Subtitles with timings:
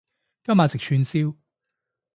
[0.43, 1.35] 今晚食串燒